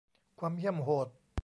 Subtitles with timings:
[0.39, 1.07] ความเหี้ยมโหด